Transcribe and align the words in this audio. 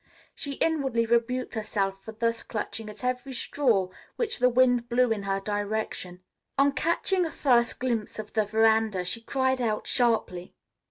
She 0.33 0.53
inwardly 0.53 1.05
rebuked 1.05 1.53
herself 1.53 2.03
for 2.03 2.11
thus 2.11 2.41
clutching 2.41 2.89
at 2.89 3.03
every 3.03 3.33
straw 3.33 3.89
which 4.15 4.39
the 4.39 4.49
wind 4.49 4.89
blew 4.89 5.11
in 5.11 5.21
her 5.29 5.39
direction. 5.39 6.23
On 6.57 6.71
catching 6.71 7.23
a 7.23 7.29
first 7.29 7.79
glimpse 7.79 8.17
of 8.17 8.33
the 8.33 8.45
veranda, 8.45 9.05
she 9.05 9.21
cried 9.21 9.61
out 9.61 9.85
sharply. 9.85 10.55